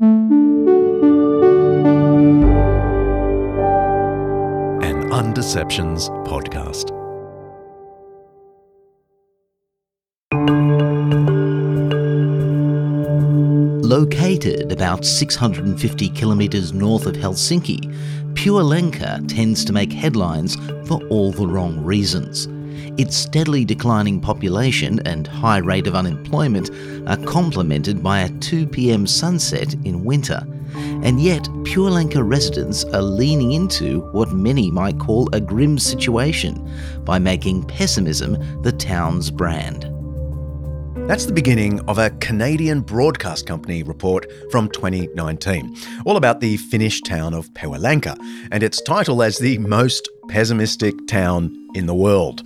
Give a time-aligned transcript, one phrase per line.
[0.00, 0.12] An
[5.10, 6.90] Undeceptions podcast.
[13.82, 17.92] Located about 650 kilometres north of Helsinki,
[18.62, 20.54] Lenka tends to make headlines
[20.86, 22.46] for all the wrong reasons.
[22.96, 26.70] Its steadily declining population and high rate of unemployment
[27.08, 30.46] are complemented by a 2 pm sunset in winter.
[31.02, 36.70] And yet, Lenka residents are leaning into what many might call a grim situation
[37.04, 39.97] by making pessimism the town's brand.
[41.08, 47.00] That's the beginning of a Canadian Broadcast Company report from 2019, all about the Finnish
[47.00, 48.14] town of Pewalenka
[48.52, 52.42] and its title as the most pessimistic town in the world.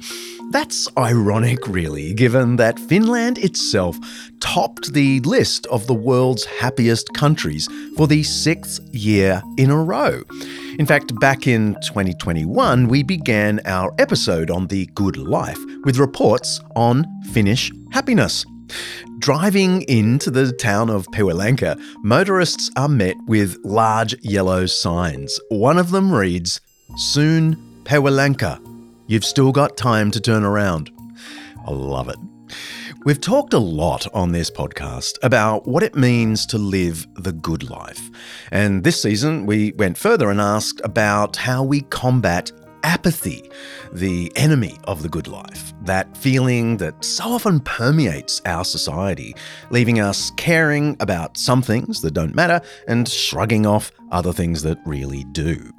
[0.53, 3.99] That's ironic, really, given that Finland itself
[4.39, 10.23] topped the list of the world's happiest countries for the sixth year in a row.
[10.79, 16.61] In fact, back in 2021, we began our episode on the good life with reports
[16.77, 18.47] on Finnish happiness.
[19.19, 25.39] Driving into the town of Pewalenka, motorists are met with large yellow signs.
[25.49, 26.61] One of them reads,
[26.97, 28.61] Soon Pewalenka.
[29.07, 30.91] You've still got time to turn around.
[31.67, 32.19] I love it.
[33.05, 37.69] We've talked a lot on this podcast about what it means to live the good
[37.69, 38.11] life.
[38.53, 43.51] And this season, we went further and asked about how we combat apathy,
[43.93, 49.35] the enemy of the good life, that feeling that so often permeates our society,
[49.71, 54.79] leaving us caring about some things that don't matter and shrugging off other things that
[54.85, 55.73] really do.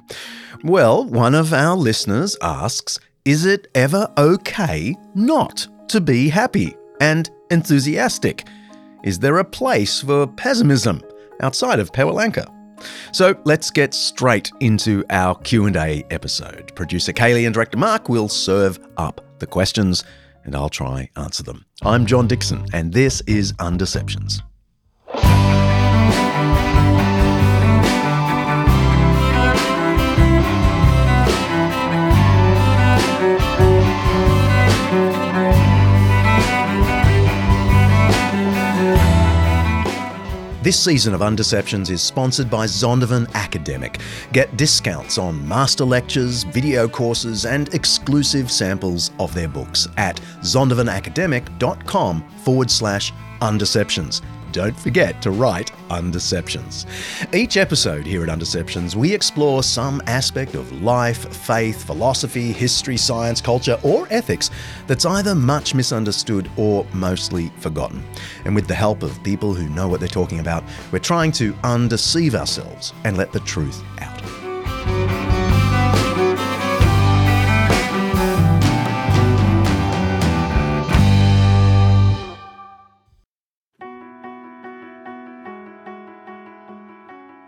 [0.62, 7.30] Well, one of our listeners asks Is it ever okay not to be happy and
[7.50, 8.46] enthusiastic?
[9.02, 11.02] Is there a place for pessimism
[11.42, 12.50] outside of Pewalenka?
[13.12, 16.74] So let's get straight into our Q&A episode.
[16.74, 20.04] Producer Kaley and director Mark will serve up the questions
[20.44, 21.64] and I'll try answer them.
[21.82, 24.42] I'm John Dickson and this is Undeceptions.
[40.64, 44.00] This season of Undeceptions is sponsored by Zondervan Academic.
[44.32, 52.70] Get discounts on MasterLectures, video courses, and exclusive samples of their books at zondervanacademic.com forward
[52.70, 54.22] slash undeceptions
[54.54, 56.86] don't forget to write Undeceptions.
[57.34, 63.40] Each episode here at Undeceptions, we explore some aspect of life, faith, philosophy, history, science,
[63.40, 64.50] culture, or ethics
[64.86, 68.04] that's either much misunderstood or mostly forgotten.
[68.44, 70.62] And with the help of people who know what they're talking about,
[70.92, 74.33] we're trying to undeceive ourselves and let the truth out.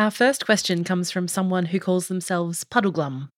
[0.00, 3.28] Our first question comes from someone who calls themselves Puddleglum.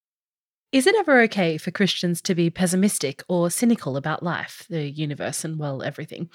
[0.71, 5.43] Is it ever okay for Christians to be pessimistic or cynical about life, the universe,
[5.43, 6.29] and well, everything?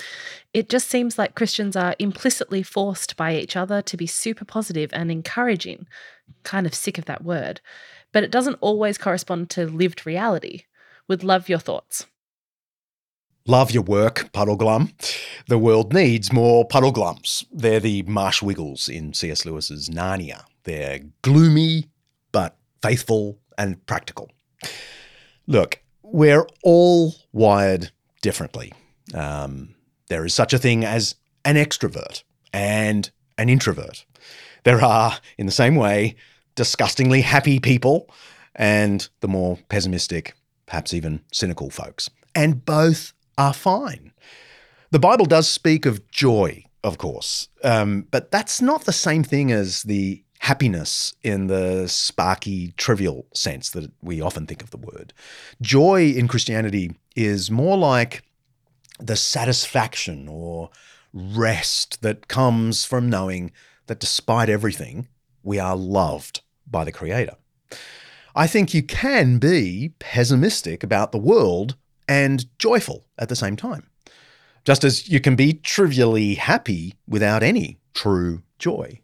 [0.52, 4.90] It just seems like Christians are implicitly forced by each other to be super positive
[4.92, 5.86] and encouraging.
[6.42, 7.62] Kind of sick of that word.
[8.12, 10.64] But it doesn't always correspond to lived reality.
[11.08, 12.04] Would love your thoughts.
[13.48, 14.92] Love your work, Puddleglum.
[15.46, 17.46] The world needs more Puddleglums.
[17.50, 19.46] They're the marsh wiggles in C.S.
[19.46, 20.42] Lewis's Narnia.
[20.64, 21.86] They're gloomy,
[22.30, 24.30] but faithful and practical.
[25.46, 27.90] Look, we're all wired
[28.20, 28.74] differently.
[29.14, 29.74] Um,
[30.10, 31.14] there is such a thing as
[31.46, 34.04] an extrovert and an introvert.
[34.64, 36.16] There are, in the same way,
[36.54, 38.10] disgustingly happy people
[38.54, 40.34] and the more pessimistic,
[40.66, 42.10] perhaps even cynical folks.
[42.34, 44.12] And both are fine.
[44.90, 49.52] The Bible does speak of joy, of course, um, but that's not the same thing
[49.52, 55.12] as the happiness in the sparky, trivial sense that we often think of the word.
[55.61, 58.23] Joy in Christianity is more like
[58.99, 60.70] the satisfaction or
[61.12, 63.52] rest that comes from knowing
[63.87, 65.08] that despite everything,
[65.43, 67.37] we are loved by the Creator.
[68.34, 71.76] I think you can be pessimistic about the world
[72.08, 73.88] and joyful at the same time,
[74.64, 78.99] just as you can be trivially happy without any true joy.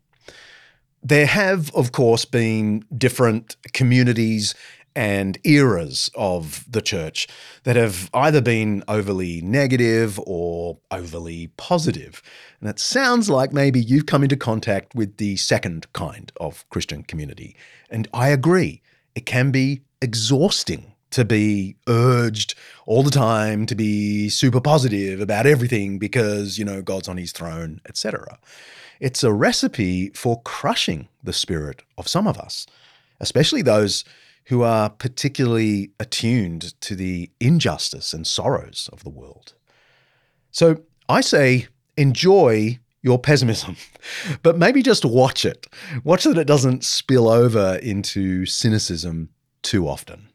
[1.03, 4.55] There have, of course, been different communities
[4.97, 7.27] and eras of the church
[7.65, 12.23] that have either been overly negative or overly positive.
[12.61, 17.03] And it sounds like maybe you've come into contact with the second kind of Christian
[17.03, 17.57] community.
[17.91, 18.83] And I agree,
[19.15, 22.57] it can be exhausting to be urged
[22.87, 27.31] all the time to be super positive about everything because, you know, God's on his
[27.31, 28.37] throne, etc.
[28.99, 32.67] It's a recipe for crushing the spirit of some of us,
[33.21, 34.05] especially those
[34.47, 39.55] who are particularly attuned to the injustice and sorrows of the world.
[40.51, 43.77] So I say, enjoy your pessimism,
[44.43, 45.69] but maybe just watch it.
[46.03, 49.29] Watch that it doesn't spill over into cynicism
[49.63, 50.31] too often.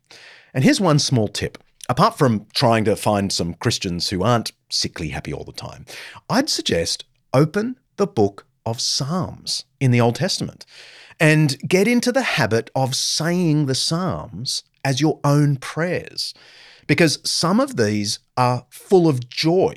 [0.54, 1.58] And here's one small tip.
[1.88, 5.86] Apart from trying to find some Christians who aren't sickly happy all the time,
[6.30, 10.66] I'd suggest open the book of Psalms in the Old Testament
[11.20, 16.34] and get into the habit of saying the Psalms as your own prayers.
[16.88, 19.76] Because some of these are full of joy,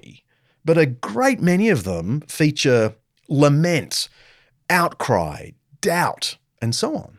[0.64, 2.94] but a great many of them feature
[3.28, 4.08] lament,
[4.70, 7.18] outcry, doubt, and so on.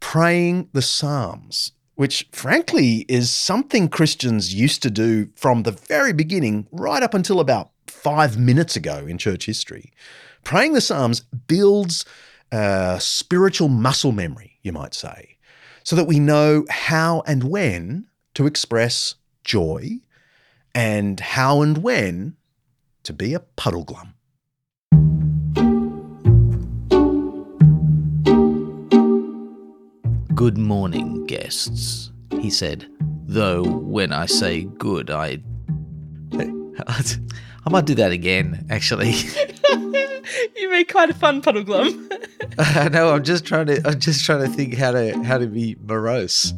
[0.00, 6.68] Praying the Psalms, which frankly is something Christians used to do from the very beginning,
[6.70, 9.92] right up until about five minutes ago in church history.
[10.44, 12.04] Praying the Psalms builds
[12.52, 15.38] uh, spiritual muscle memory, you might say,
[15.82, 19.98] so that we know how and when to express joy
[20.74, 22.36] and how and when
[23.02, 24.12] to be a puddleglum.
[30.36, 32.86] Good morning, guests, he said.
[33.24, 35.38] Though when I say good, I.
[36.34, 39.12] I might do that again, actually.
[40.56, 42.12] you make quite a fun puddleglum.
[42.58, 43.14] I know.
[43.14, 43.80] I'm just trying to.
[43.86, 46.52] I'm just trying to think how to how to be morose.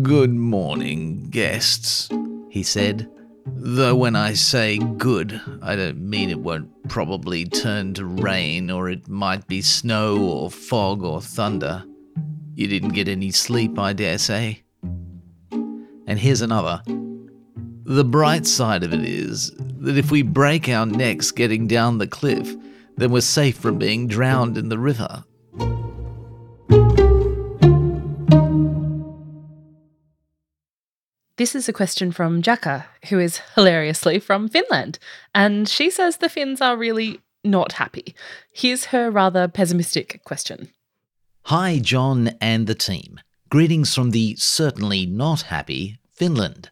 [0.00, 2.10] Good morning, guests,
[2.48, 3.10] he said.
[3.44, 8.88] Though when I say good, I don't mean it won't probably turn to rain, or
[8.88, 11.84] it might be snow, or fog, or thunder.
[12.54, 14.62] You didn't get any sleep, I dare say.
[15.50, 16.82] And here's another.
[17.84, 22.06] The bright side of it is that if we break our necks getting down the
[22.06, 22.54] cliff,
[22.96, 25.24] then we're safe from being drowned in the river.
[31.38, 34.98] This is a question from Jaka, who is hilariously from Finland,
[35.34, 38.14] and she says the Finns are really not happy.
[38.52, 40.68] Here's her rather pessimistic question.
[41.46, 43.18] Hi, John and the team.
[43.50, 46.70] Greetings from the certainly not happy Finland.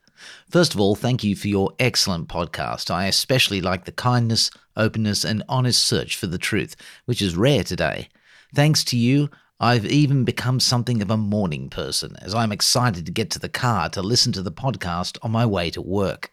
[0.48, 2.88] First of all, thank you for your excellent podcast.
[2.88, 7.64] I especially like the kindness, openness, and honest search for the truth, which is rare
[7.64, 8.10] today.
[8.54, 13.12] Thanks to you, I've even become something of a morning person, as I'm excited to
[13.12, 16.32] get to the car to listen to the podcast on my way to work.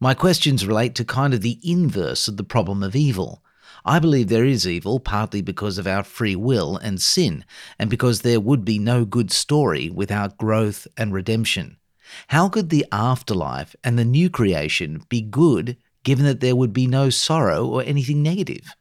[0.00, 3.44] My questions relate to kind of the inverse of the problem of evil.
[3.88, 7.46] I believe there is evil partly because of our free will and sin,
[7.78, 11.78] and because there would be no good story without growth and redemption.
[12.26, 16.86] How could the afterlife and the new creation be good given that there would be
[16.86, 18.74] no sorrow or anything negative?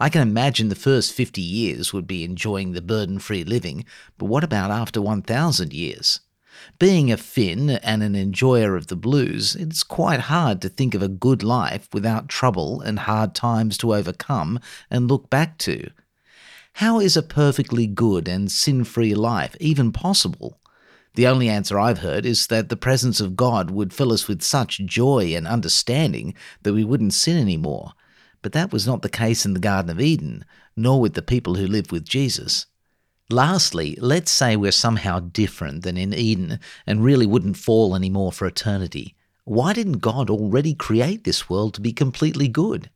[0.00, 3.84] I can imagine the first 50 years would be enjoying the burden free living,
[4.18, 6.18] but what about after 1,000 years?
[6.78, 11.02] Being a Finn and an enjoyer of the blues, it's quite hard to think of
[11.02, 15.90] a good life without trouble and hard times to overcome and look back to.
[16.74, 20.60] How is a perfectly good and sin free life even possible?
[21.14, 24.42] The only answer I've heard is that the presence of God would fill us with
[24.42, 27.92] such joy and understanding that we wouldn't sin anymore.
[28.42, 30.44] But that was not the case in the Garden of Eden,
[30.76, 32.66] nor with the people who lived with Jesus.
[33.30, 38.44] Lastly, let's say we're somehow different than in Eden and really wouldn't fall anymore for
[38.44, 39.14] eternity.
[39.44, 42.90] Why didn't God already create this world to be completely good?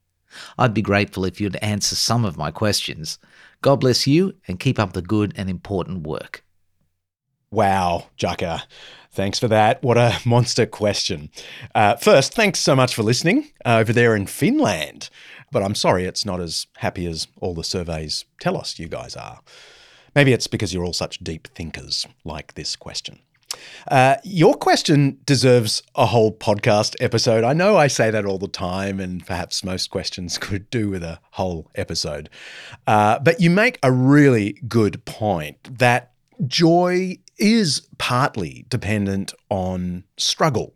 [0.59, 3.19] I'd be grateful if you'd answer some of my questions.
[3.63, 6.45] God bless you and keep up the good and important work.
[7.53, 8.65] Wow, Jukka.
[9.13, 9.81] Thanks for that.
[9.85, 11.31] What a monster question.
[11.77, 15.11] Uh, first, thanks so much for listening uh, over there in Finland.
[15.53, 19.15] But I'm sorry it's not as happy as all the surveys tell us you guys
[19.15, 19.39] are.
[20.15, 23.19] Maybe it's because you're all such deep thinkers like this question.
[23.89, 27.45] Uh, your question deserves a whole podcast episode.
[27.45, 31.03] I know I say that all the time, and perhaps most questions could do with
[31.03, 32.31] a whole episode.
[32.87, 36.13] Uh, but you make a really good point that
[36.47, 40.75] joy is partly dependent on struggle.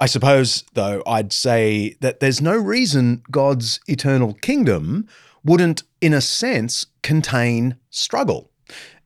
[0.00, 5.06] I suppose, though, I'd say that there's no reason God's eternal kingdom
[5.44, 8.49] wouldn't, in a sense, contain struggle.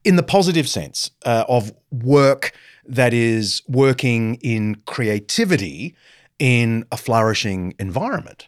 [0.03, 2.53] In the positive sense uh, of work
[2.85, 5.95] that is working in creativity
[6.37, 8.47] in a flourishing environment.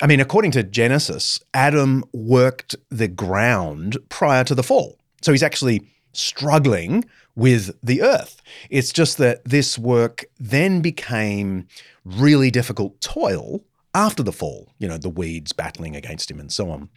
[0.00, 4.98] I mean, according to Genesis, Adam worked the ground prior to the fall.
[5.22, 8.40] So he's actually struggling with the earth.
[8.70, 11.66] It's just that this work then became
[12.04, 16.70] really difficult toil after the fall, you know, the weeds battling against him and so
[16.70, 16.88] on.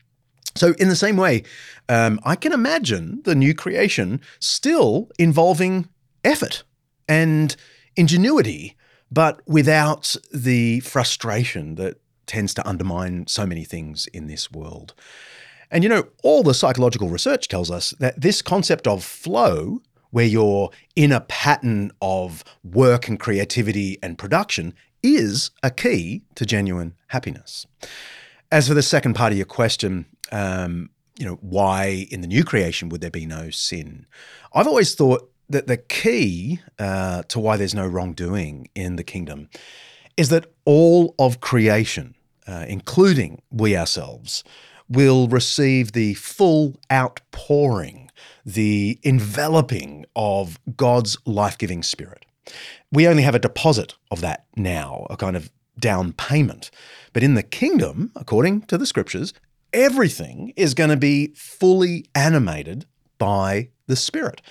[0.56, 1.44] So, in the same way,
[1.88, 5.88] um, I can imagine the new creation still involving
[6.24, 6.64] effort
[7.08, 7.56] and
[7.96, 8.76] ingenuity,
[9.12, 14.94] but without the frustration that tends to undermine so many things in this world.
[15.70, 19.82] And you know, all the psychological research tells us that this concept of flow,
[20.12, 26.46] where you're in a pattern of work and creativity and production, is a key to
[26.46, 27.66] genuine happiness.
[28.52, 32.44] As for the second part of your question, um, you know, why in the new
[32.44, 34.06] creation would there be no sin?
[34.54, 39.50] I've always thought that the key uh, to why there's no wrongdoing in the kingdom
[40.18, 42.16] is that all of creation,
[42.48, 44.44] uh, including we ourselves,
[44.90, 48.10] will receive the full outpouring,
[48.46, 52.26] the enveloping of God's life giving spirit.
[52.92, 56.72] We only have a deposit of that now, a kind of down payment.
[57.14, 59.34] But in the kingdom, according to the scriptures,
[59.74, 62.86] everything is going to be fully animated
[63.18, 64.42] by the Spirit.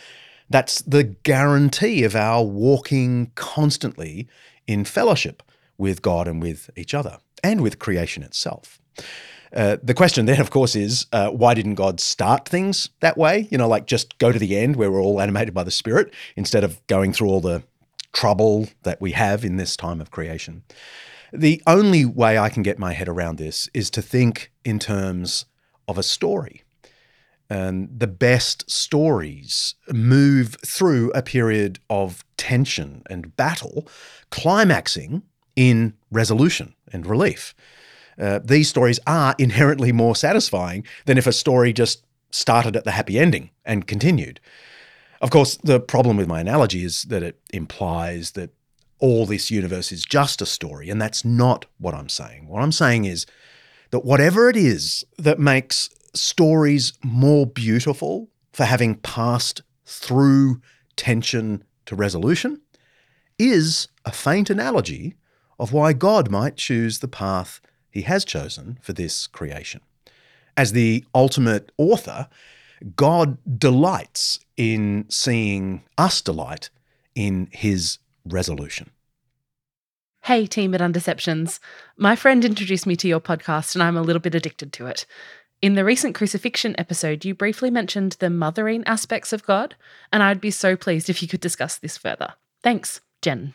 [0.49, 4.29] That's the guarantee of our walking constantly
[4.67, 5.43] in fellowship
[5.79, 8.81] with God and with each other and with creation itself.
[9.55, 13.49] Uh, the question then, of course, is uh, why didn't God start things that way?
[13.50, 16.12] You know, like just go to the end where we're all animated by the Spirit
[16.37, 17.62] instead of going through all the
[18.12, 20.62] trouble that we have in this time of creation.
[21.33, 25.47] The only way I can get my head around this is to think in terms
[25.87, 26.63] of a story.
[27.49, 33.89] And the best stories move through a period of tension and battle,
[34.31, 35.23] climaxing
[35.57, 37.55] in resolution and relief
[38.21, 42.93] uh, these stories are inherently more satisfying than if a story just started at the
[42.93, 44.41] happy ending and continued.
[45.21, 48.51] Of course, the problem with my analogy is that it implies that
[49.00, 52.49] all this universe is just a story, and that's not what I'm saying.
[52.49, 53.26] What I'm saying is
[53.90, 60.61] that whatever it is that makes stories more beautiful for having passed through
[60.97, 62.61] tension to resolution
[63.38, 65.16] is a faint analogy
[65.59, 69.80] of why God might choose the path he has chosen for this creation.
[70.57, 72.28] As the ultimate author,
[72.97, 76.71] God delights in seeing us delight
[77.14, 77.99] in his
[78.33, 78.91] resolution.
[80.25, 81.61] Hey, team at Undeceptions.
[81.97, 85.07] My friend introduced me to your podcast, and I'm a little bit addicted to it.
[85.63, 89.77] In the recent crucifixion episode, you briefly mentioned the mothering aspects of God,
[90.13, 92.35] and I'd be so pleased if you could discuss this further.
[92.63, 93.55] Thanks, Jen.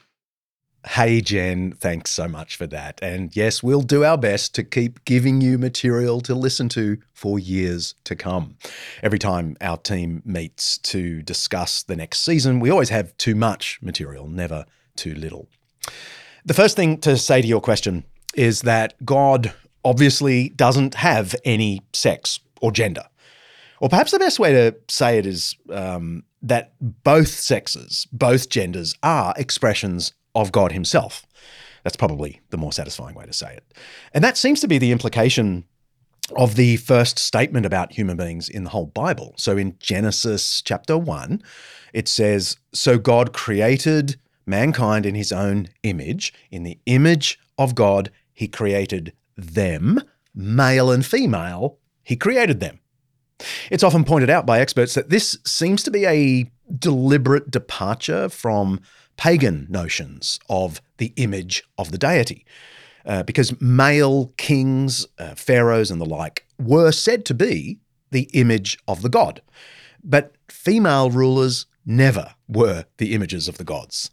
[0.88, 3.00] Hey, Jen, thanks so much for that.
[3.02, 7.40] And yes, we'll do our best to keep giving you material to listen to for
[7.40, 8.56] years to come.
[9.02, 13.80] Every time our team meets to discuss the next season, we always have too much
[13.82, 14.66] material, never
[14.96, 15.48] too little.
[16.46, 21.82] The first thing to say to your question is that God obviously doesn't have any
[21.94, 23.06] sex or gender.
[23.80, 28.96] Or perhaps the best way to say it is um, that both sexes, both genders,
[29.02, 31.26] are expressions of God Himself.
[31.84, 33.64] That's probably the more satisfying way to say it.
[34.14, 35.66] And that seems to be the implication
[36.36, 39.34] of the first statement about human beings in the whole Bible.
[39.38, 41.42] So in Genesis chapter 1,
[41.94, 46.34] it says, So God created mankind in his own image.
[46.52, 50.02] In the image of God, he created them,
[50.34, 52.80] male and female, he created them.
[53.70, 58.82] It's often pointed out by experts that this seems to be a deliberate departure from
[59.18, 62.46] pagan notions of the image of the deity.
[63.06, 67.80] Uh, because male kings, uh, pharaohs, and the like were said to be
[68.12, 69.42] the image of the god.
[70.04, 74.10] But female rulers never were the images of the gods.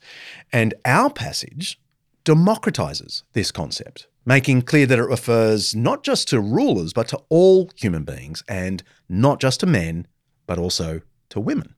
[0.53, 1.81] And our passage
[2.25, 7.71] democratizes this concept, making clear that it refers not just to rulers, but to all
[7.77, 10.07] human beings, and not just to men,
[10.47, 11.75] but also to women.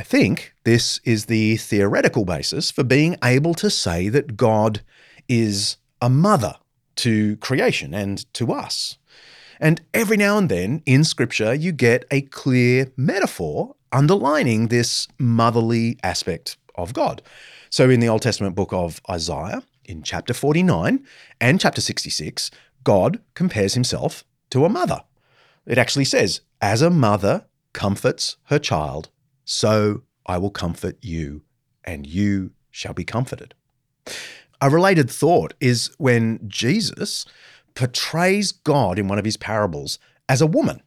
[0.00, 4.80] I think this is the theoretical basis for being able to say that God
[5.28, 6.54] is a mother
[6.96, 8.96] to creation and to us.
[9.60, 15.98] And every now and then in Scripture, you get a clear metaphor underlining this motherly
[16.02, 17.20] aspect of God.
[17.68, 21.04] So in the Old Testament book of Isaiah, in chapter 49
[21.42, 22.50] and chapter 66,
[22.84, 25.02] God compares himself to a mother.
[25.66, 29.10] It actually says, As a mother comforts her child,
[29.50, 31.42] so I will comfort you,
[31.82, 33.52] and you shall be comforted.
[34.60, 37.26] A related thought is when Jesus
[37.74, 40.84] portrays God in one of his parables as a woman.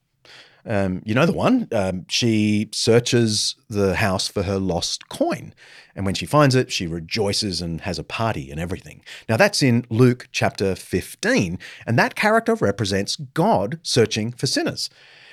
[0.65, 1.67] Um, you know the one.
[1.71, 5.53] Um, she searches the house for her lost coin.
[5.95, 9.03] And when she finds it, she rejoices and has a party and everything.
[9.29, 11.59] Now, that's in Luke chapter 15.
[11.85, 14.89] And that character represents God searching for sinners.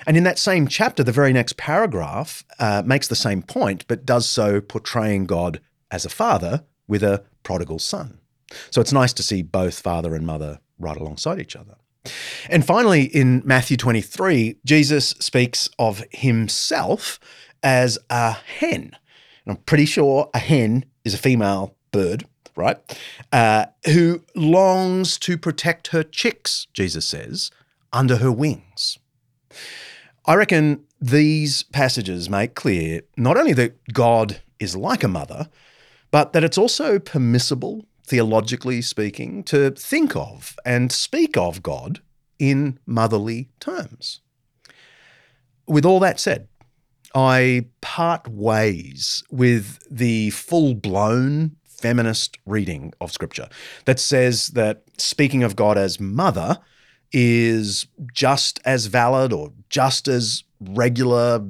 [0.07, 4.07] And in that same chapter, the very next paragraph uh, makes the same point, but
[4.07, 5.61] does so portraying God
[5.91, 8.19] as a father with a prodigal son.
[8.71, 11.77] So it's nice to see both father and mother right alongside each other.
[12.49, 17.19] And finally, in Matthew 23, Jesus speaks of himself
[17.63, 18.97] as a hen.
[19.45, 22.79] And I'm pretty sure a hen is a female bird, right?
[23.33, 27.51] Uh, who longs to protect her chicks, Jesus says,
[27.93, 28.99] under her wings.
[30.27, 35.49] I reckon these passages make clear not only that God is like a mother,
[36.11, 42.01] but that it's also permissible theologically speaking, to think of and speak of God
[42.41, 44.21] in motherly terms.
[45.69, 46.49] With all that said,
[47.15, 53.49] I part ways with the full blown feminist reading of Scripture
[53.85, 56.59] that says that speaking of God as mother
[57.13, 61.47] is just as valid or just as regular,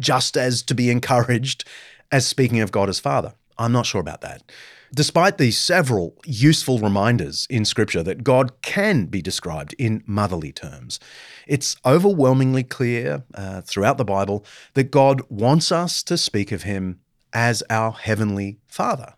[0.00, 1.64] just as to be encouraged
[2.12, 3.34] as speaking of God as father.
[3.58, 4.52] I'm not sure about that.
[4.96, 10.98] Despite these several useful reminders in Scripture that God can be described in motherly terms,
[11.46, 17.00] it's overwhelmingly clear uh, throughout the Bible that God wants us to speak of Him
[17.34, 19.12] as our Heavenly Father.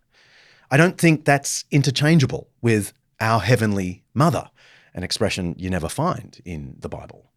[0.69, 4.51] I don't think that's interchangeable with our Heavenly Mother
[4.99, 7.31] an expression you never find in the Bible.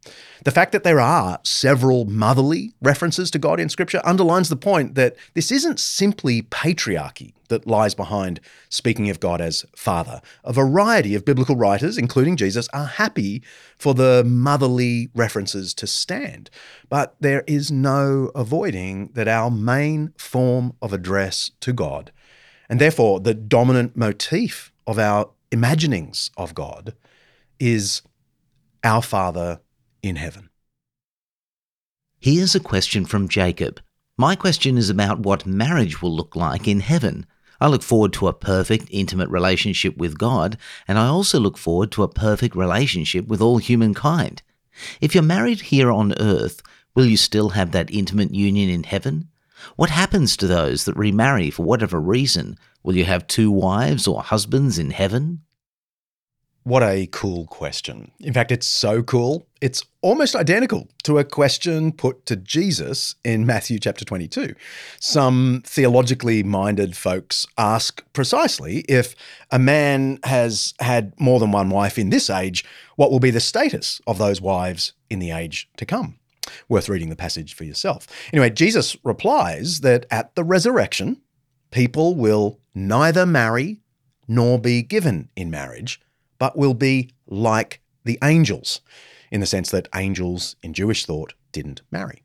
[0.44, 4.96] The fact that there are several motherly references to God in Scripture underlines the point
[4.96, 10.22] that this isn't simply patriarchy that lies behind speaking of God as Father.
[10.44, 13.44] A variety of biblical writers, including Jesus, are happy
[13.78, 16.50] for the motherly references to stand.
[16.90, 22.12] But there is no avoiding that our main form of address to God,
[22.68, 26.96] and therefore the dominant motif of our imaginings of God,
[27.62, 28.02] is
[28.84, 29.62] Our Father
[30.02, 30.50] in heaven.
[32.20, 33.80] Here's a question from Jacob.
[34.18, 37.28] My question is about what marriage will look like in heaven.
[37.60, 41.92] I look forward to a perfect, intimate relationship with God, and I also look forward
[41.92, 44.42] to a perfect relationship with all humankind.
[45.00, 46.64] If you're married here on earth,
[46.96, 49.30] will you still have that intimate union in heaven?
[49.76, 52.58] What happens to those that remarry for whatever reason?
[52.82, 55.42] Will you have two wives or husbands in heaven?
[56.64, 58.12] What a cool question.
[58.20, 63.48] In fact, it's so cool, it's almost identical to a question put to Jesus in
[63.48, 64.54] Matthew chapter 22.
[65.00, 69.16] Some theologically minded folks ask precisely if
[69.50, 72.64] a man has had more than one wife in this age,
[72.96, 76.20] what will be the status of those wives in the age to come?
[76.70, 78.06] Worth reading the passage for yourself.
[78.32, 81.22] Anyway, Jesus replies that at the resurrection,
[81.72, 83.80] people will neither marry
[84.28, 86.00] nor be given in marriage
[86.42, 88.82] but will be like the angels,
[89.30, 92.24] in the sense that angels in Jewish thought didn't marry.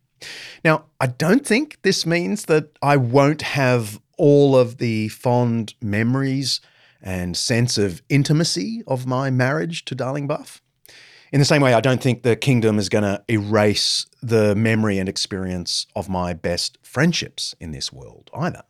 [0.64, 6.62] Now, I don't think this means that I won't have all of the fond memories
[7.02, 10.62] and sense of intimacy of my marriage to Darling Buff.
[11.30, 14.98] In the same way, I don't think the kingdom is going to erase the memory
[14.98, 18.62] and experience of my best friendships in this world either.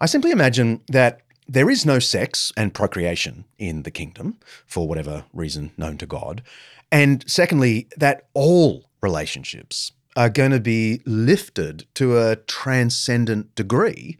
[0.00, 5.24] I simply imagine that there is no sex and procreation in the kingdom, for whatever
[5.32, 6.42] reason known to God.
[6.90, 14.18] And secondly, that all relationships are going to be lifted to a transcendent degree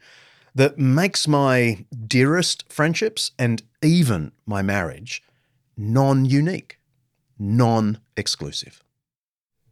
[0.54, 5.22] that makes my dearest friendships and even my marriage
[5.76, 6.78] non unique,
[7.38, 8.82] non exclusive.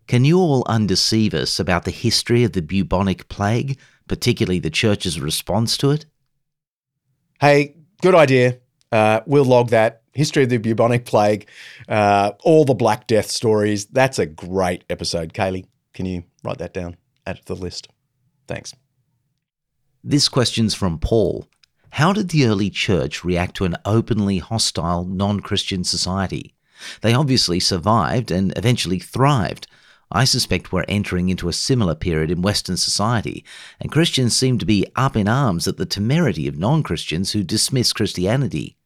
[0.06, 5.18] Can you all undeceive us about the history of the bubonic plague, particularly the church's
[5.18, 6.04] response to it?
[7.44, 8.56] Hey, good idea.
[8.90, 10.00] Uh, we'll log that.
[10.14, 11.46] History of the bubonic plague,
[11.90, 13.84] uh, all the Black Death stories.
[13.84, 15.34] That's a great episode.
[15.34, 16.96] Kaley, can you write that down?
[17.26, 17.88] Add to the list.
[18.48, 18.72] Thanks.
[20.02, 21.46] This question's from Paul.
[21.90, 26.54] How did the early church react to an openly hostile, non Christian society?
[27.02, 29.66] They obviously survived and eventually thrived.
[30.10, 33.44] I suspect we're entering into a similar period in Western society,
[33.80, 37.42] and Christians seem to be up in arms at the temerity of non Christians who
[37.42, 38.76] dismiss Christianity.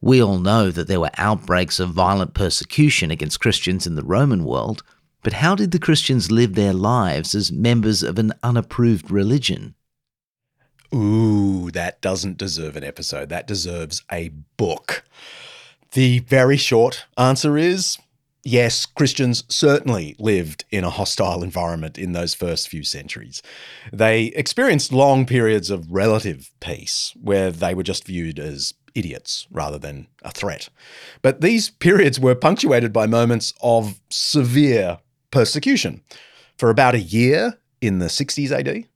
[0.00, 4.44] We all know that there were outbreaks of violent persecution against Christians in the Roman
[4.44, 4.82] world,
[5.22, 9.74] but how did the Christians live their lives as members of an unapproved religion?
[10.94, 13.28] Ooh, that doesn't deserve an episode.
[13.30, 15.04] That deserves a book.
[15.92, 17.98] The very short answer is
[18.44, 23.42] yes, Christians certainly lived in a hostile environment in those first few centuries.
[23.92, 29.78] They experienced long periods of relative peace where they were just viewed as idiots rather
[29.78, 30.68] than a threat.
[31.22, 34.98] But these periods were punctuated by moments of severe
[35.30, 36.02] persecution.
[36.58, 38.86] For about a year in the 60s AD,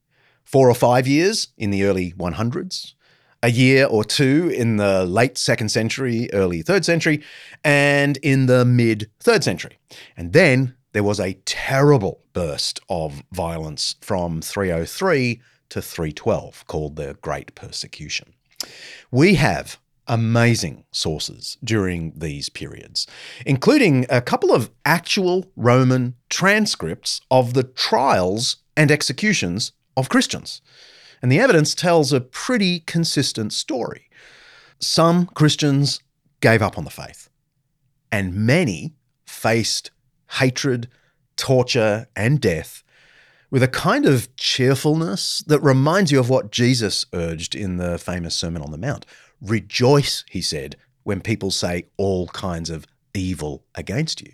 [0.43, 2.93] four or five years in the early 100s,
[3.43, 7.23] a year or two in the late second century, early third century,
[7.63, 9.77] and in the mid third century.
[10.15, 17.15] And then there was a terrible burst of violence from 303 to 312 called the
[17.21, 18.33] Great Persecution.
[19.11, 23.07] We have amazing sources during these periods,
[23.45, 30.61] including a couple of actual Roman transcripts of the trials and executions of Christians.
[31.21, 34.09] And the evidence tells a pretty consistent story.
[34.79, 35.99] Some Christians
[36.41, 37.29] gave up on the faith,
[38.11, 38.93] and many
[39.25, 39.91] faced
[40.31, 40.87] hatred,
[41.35, 42.83] torture, and death
[43.49, 48.35] with a kind of cheerfulness that reminds you of what Jesus urged in the famous
[48.35, 49.05] Sermon on the Mount.
[49.41, 54.33] Rejoice, he said, when people say all kinds of evil against you.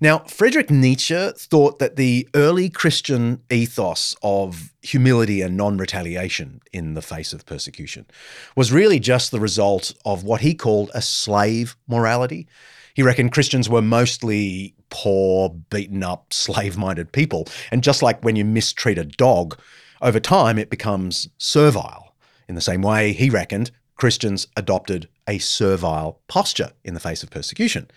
[0.00, 6.94] Now, Friedrich Nietzsche thought that the early Christian ethos of humility and non retaliation in
[6.94, 8.06] the face of persecution
[8.54, 12.46] was really just the result of what he called a slave morality.
[12.94, 17.48] He reckoned Christians were mostly poor, beaten up, slave minded people.
[17.72, 19.58] And just like when you mistreat a dog,
[20.00, 22.14] over time it becomes servile.
[22.48, 27.30] In the same way, he reckoned Christians adopted a servile posture in the face of
[27.30, 27.90] persecution.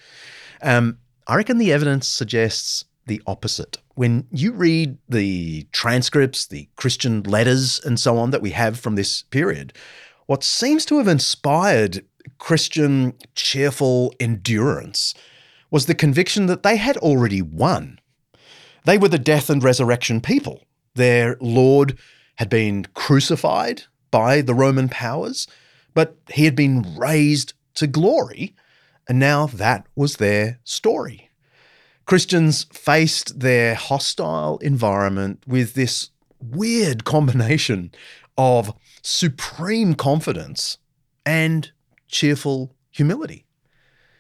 [0.64, 3.78] Um, I reckon the evidence suggests the opposite.
[3.96, 8.96] When you read the transcripts, the Christian letters, and so on that we have from
[8.96, 9.74] this period,
[10.26, 12.06] what seems to have inspired
[12.38, 15.14] Christian cheerful endurance
[15.70, 18.00] was the conviction that they had already won.
[18.86, 20.66] They were the death and resurrection people.
[20.96, 21.98] Their Lord
[22.36, 25.48] had been crucified by the Roman powers,
[25.94, 28.56] but he had been raised to glory
[29.12, 31.30] and now that was their story.
[32.06, 37.92] Christians faced their hostile environment with this weird combination
[38.38, 40.78] of supreme confidence
[41.26, 41.74] and
[42.08, 43.46] cheerful humility.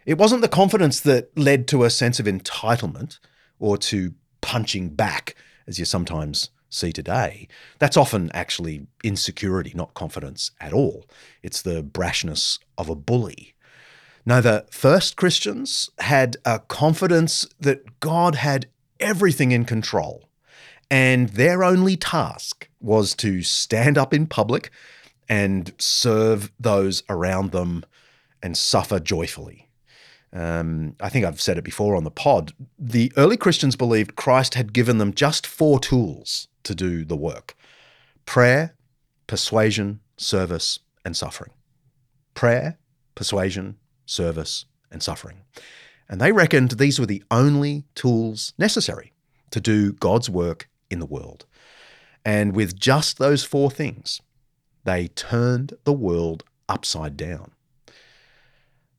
[0.05, 3.19] It wasn't the confidence that led to a sense of entitlement
[3.59, 5.35] or to punching back,
[5.67, 7.47] as you sometimes see today.
[7.79, 11.05] That's often actually insecurity, not confidence at all.
[11.41, 13.55] It's the brashness of a bully.
[14.25, 18.67] No, the first Christians had a confidence that God had
[18.99, 20.29] everything in control,
[20.89, 24.69] and their only task was to stand up in public
[25.27, 27.85] and serve those around them
[28.43, 29.69] and suffer joyfully.
[30.33, 32.53] Um, I think I've said it before on the pod.
[32.77, 37.55] The early Christians believed Christ had given them just four tools to do the work
[38.25, 38.75] prayer,
[39.27, 41.51] persuasion, service, and suffering.
[42.33, 42.77] Prayer,
[43.15, 43.77] persuasion,
[44.11, 45.41] service, and suffering.
[46.09, 49.13] And they reckoned these were the only tools necessary
[49.51, 51.45] to do God's work in the world.
[52.25, 54.21] And with just those four things,
[54.83, 57.51] they turned the world upside down.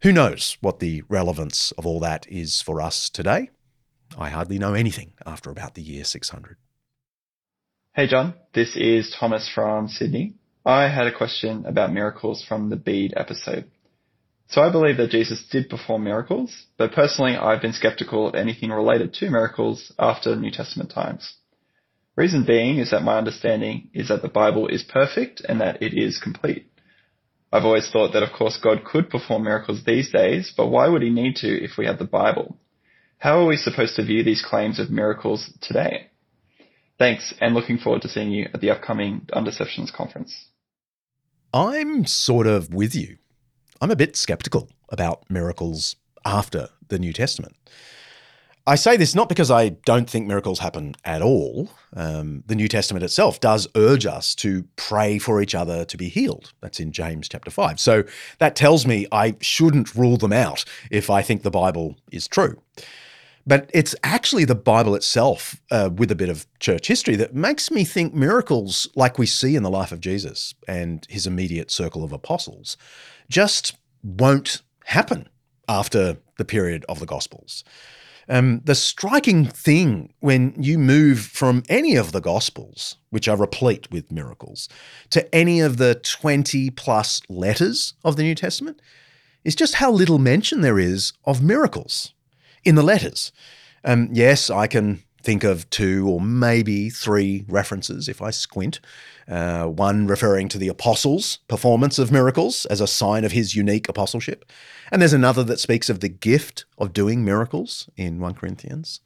[0.02, 3.50] Who knows what the relevance of all that is for us today?
[4.18, 6.56] I hardly know anything after about the year 600.
[7.94, 10.34] Hey John, this is Thomas from Sydney.
[10.64, 13.70] I had a question about miracles from the Bede episode.
[14.52, 18.68] So I believe that Jesus did perform miracles, but personally I've been skeptical of anything
[18.68, 21.36] related to miracles after New Testament times.
[22.16, 25.94] Reason being is that my understanding is that the Bible is perfect and that it
[25.94, 26.70] is complete.
[27.50, 31.00] I've always thought that of course God could perform miracles these days, but why would
[31.00, 32.58] he need to if we have the Bible?
[33.16, 36.10] How are we supposed to view these claims of miracles today?
[36.98, 40.36] Thanks, and looking forward to seeing you at the upcoming Undeceptions conference.
[41.54, 43.16] I'm sort of with you.
[43.82, 47.56] I'm a bit skeptical about miracles after the New Testament.
[48.64, 51.68] I say this not because I don't think miracles happen at all.
[51.96, 56.08] Um, the New Testament itself does urge us to pray for each other to be
[56.08, 56.52] healed.
[56.60, 57.80] That's in James chapter 5.
[57.80, 58.04] So
[58.38, 62.62] that tells me I shouldn't rule them out if I think the Bible is true.
[63.44, 67.72] But it's actually the Bible itself, uh, with a bit of church history, that makes
[67.72, 72.04] me think miracles like we see in the life of Jesus and his immediate circle
[72.04, 72.76] of apostles
[73.28, 75.28] just won't happen
[75.68, 77.64] after the period of the Gospels.
[78.28, 83.90] Um, the striking thing when you move from any of the Gospels, which are replete
[83.90, 84.68] with miracles,
[85.10, 88.80] to any of the 20 plus letters of the New Testament,
[89.44, 92.14] is just how little mention there is of miracles
[92.64, 93.32] in the letters.
[93.84, 98.80] Um, yes, I can think of two or maybe three references if I squint.
[99.28, 103.88] Uh, one referring to the apostles' performance of miracles as a sign of his unique
[103.88, 104.44] apostleship.
[104.90, 109.00] And there's another that speaks of the gift of doing miracles in 1 Corinthians.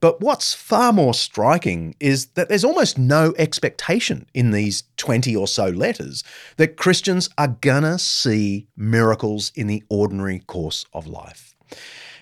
[0.00, 5.48] But what's far more striking is that there's almost no expectation in these 20 or
[5.48, 6.22] so letters
[6.58, 11.54] that Christians are gonna see miracles in the ordinary course of life.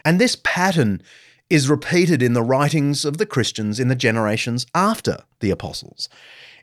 [0.05, 1.03] And this pattern
[1.51, 6.09] is repeated in the writings of the Christians in the generations after the apostles.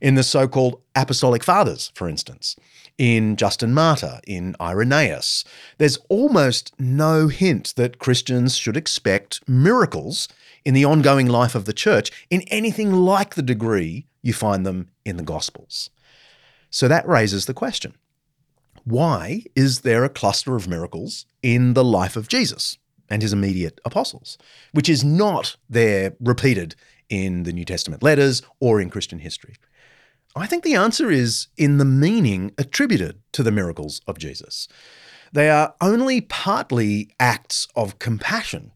[0.02, 2.56] In the so called Apostolic Fathers, for instance,
[2.98, 5.44] in Justin Martyr, in Irenaeus,
[5.78, 10.28] there's almost no hint that Christians should expect miracles
[10.66, 14.90] in the ongoing life of the church in anything like the degree you find them
[15.06, 15.90] in the Gospels.
[16.70, 17.96] So that raises the question
[18.84, 22.78] why is there a cluster of miracles in the life of Jesus?
[23.12, 24.38] And his immediate apostles,
[24.72, 26.76] which is not there repeated
[27.10, 29.56] in the New Testament letters or in Christian history?
[30.36, 34.70] I think the answer is in the meaning attributed to the miracles of Jesus.
[35.34, 38.72] They are only partly acts of compassion,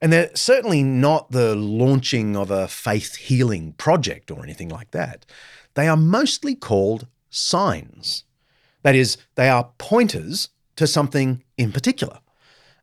[0.00, 5.26] and they're certainly not the launching of a faith healing project or anything like that.
[5.74, 8.24] They are mostly called signs.
[8.82, 12.18] That is, they are pointers to something in particular.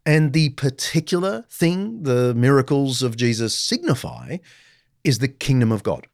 [0.05, 4.37] And the particular thing the miracles of Jesus signify
[5.03, 6.07] is the kingdom of God.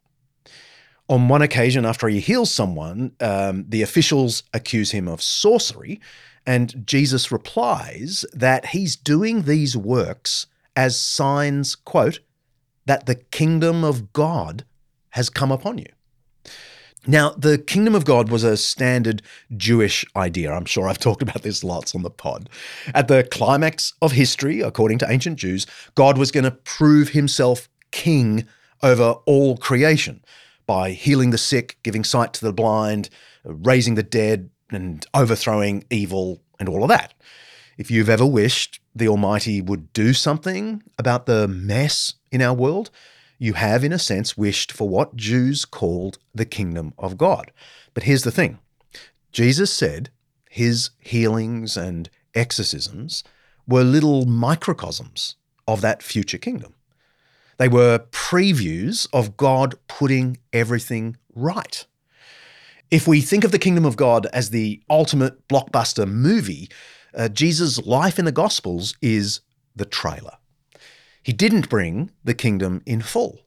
[1.08, 6.02] On one occasion, after he heals someone, um, the officials accuse him of sorcery,
[6.48, 12.20] and Jesus replies that he's doing these works as signs, quote,
[12.86, 14.66] that the kingdom of God
[15.12, 15.95] has come upon you.
[17.08, 19.22] Now, the kingdom of God was a standard
[19.56, 20.52] Jewish idea.
[20.52, 22.50] I'm sure I've talked about this lots on the pod.
[22.94, 25.66] At the climax of history, according to ancient Jews,
[25.96, 28.46] God was going to prove himself king
[28.84, 30.24] over all creation
[30.66, 33.10] by healing the sick, giving sight to the blind,
[33.44, 37.14] raising the dead, and overthrowing evil and all of that.
[37.78, 42.90] If you've ever wished the Almighty would do something about the mess in our world,
[43.38, 47.52] you have, in a sense, wished for what Jews called the kingdom of God.
[47.94, 48.60] But here's the thing
[49.32, 50.10] Jesus said
[50.50, 53.24] his healings and exorcisms
[53.68, 55.36] were little microcosms
[55.68, 56.76] of that future kingdom.
[57.58, 61.86] They were previews of God putting everything right.
[62.92, 66.70] If we think of the kingdom of God as the ultimate blockbuster movie,
[67.14, 69.42] uh, Jesus' life in the Gospels is
[69.76, 70.38] the trailer.
[71.26, 73.40] He didn't bring the kingdom in full.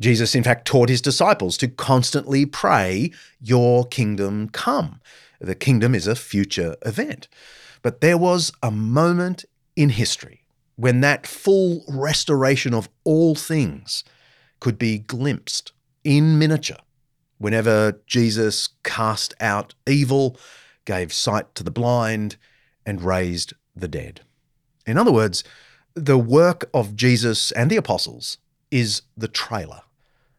[0.00, 5.00] Jesus, in fact, taught his disciples to constantly pray, Your kingdom come.
[5.40, 7.28] The kingdom is a future event.
[7.82, 9.44] But there was a moment
[9.76, 14.02] in history when that full restoration of all things
[14.58, 15.70] could be glimpsed
[16.02, 16.78] in miniature
[17.38, 20.36] whenever Jesus cast out evil,
[20.84, 22.38] gave sight to the blind,
[22.84, 24.22] and raised the dead.
[24.84, 25.44] In other words,
[25.94, 28.38] the work of Jesus and the apostles
[28.70, 29.82] is the trailer,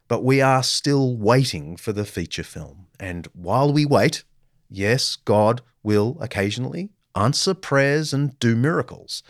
[0.08, 2.88] but we are still waiting for the feature film.
[3.00, 4.24] And while we wait,
[4.70, 9.24] yes, God will occasionally answer prayers and do miracles,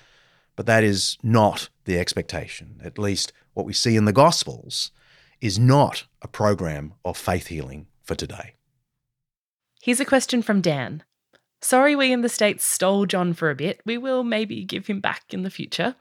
[0.56, 2.82] but that is not the expectation.
[2.84, 4.92] At least what we see in the Gospels
[5.42, 8.56] is not a program of faith healing for today.
[9.82, 11.04] Here's a question from Dan.
[11.66, 13.82] Sorry, we in the States stole John for a bit.
[13.88, 15.96] We will maybe give him back in the future.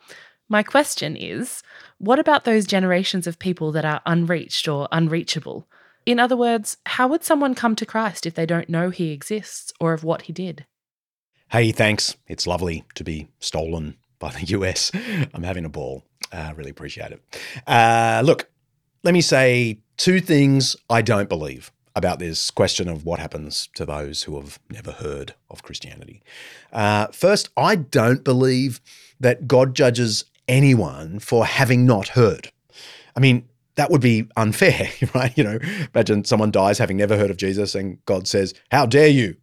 [0.47, 1.63] My question is
[1.97, 5.67] what about those generations of people that are unreached or unreachable?
[6.05, 9.73] In other words, how would someone come to Christ if they don't know he exists
[9.81, 10.67] or of what he did?
[11.51, 12.15] Hey, thanks.
[12.27, 14.93] It's lovely to be stolen by the US.
[15.33, 16.05] I'm having a ball.
[16.31, 17.23] I uh, really appreciate it.
[17.67, 18.51] Uh, look,
[19.03, 23.87] let me say two things I don't believe about this question of what happens to
[23.87, 26.23] those who have never heard of Christianity.
[26.73, 28.81] Uh, first, I don't believe
[29.21, 32.51] that God judges anyone for having not heard.
[33.17, 35.37] I mean, that would be unfair, right?
[35.37, 35.59] You know,
[35.95, 39.37] imagine someone dies having never heard of Jesus and God says, How dare you,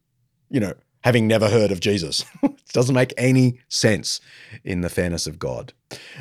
[0.49, 2.25] you know, having never heard of Jesus?
[2.43, 4.19] it doesn't make any sense
[4.63, 5.73] in the fairness of God.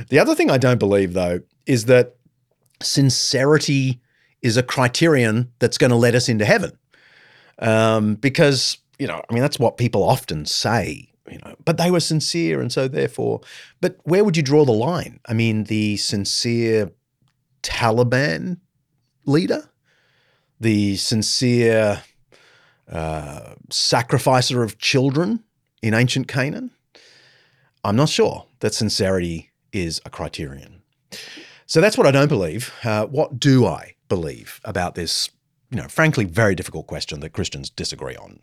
[0.09, 2.17] The other thing I don't believe, though, is that
[2.83, 4.01] sincerity
[4.43, 6.73] is a criterion that's going to let us into heaven.
[7.59, 11.91] Um, because, you know, I mean, that's what people often say, you know, but they
[11.91, 12.61] were sincere.
[12.61, 13.41] And so, therefore,
[13.81, 15.21] but where would you draw the line?
[15.27, 16.91] I mean, the sincere
[17.63, 18.59] Taliban
[19.27, 19.69] leader,
[20.59, 22.03] the sincere
[22.91, 25.45] uh, sacrificer of children
[25.83, 26.71] in ancient Canaan?
[27.85, 30.83] I'm not sure that sincerity is a criterion.
[31.67, 32.73] So that's what I don't believe.
[32.83, 35.31] Uh, what do I believe about this,
[35.71, 38.41] you know, frankly, very difficult question that Christians disagree on?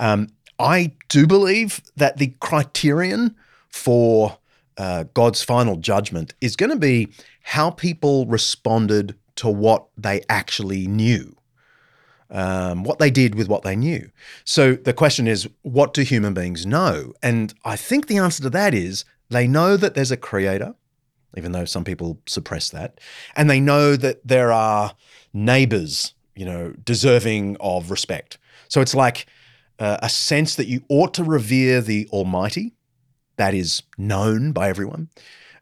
[0.00, 3.36] Um, I do believe that the criterion
[3.68, 4.38] for
[4.76, 7.08] uh, God's final judgment is going to be
[7.42, 11.36] how people responded to what they actually knew.
[12.30, 14.10] Um, what they did with what they knew.
[14.44, 17.12] So the question is, what do human beings know?
[17.22, 20.74] And I think the answer to that is they know that there's a creator,
[21.36, 23.00] even though some people suppress that.
[23.36, 24.94] And they know that there are
[25.32, 28.38] neighbors, you know, deserving of respect.
[28.68, 29.26] So it's like
[29.78, 32.72] uh, a sense that you ought to revere the Almighty,
[33.36, 35.08] that is known by everyone,